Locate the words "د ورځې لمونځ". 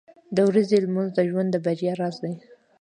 0.35-1.09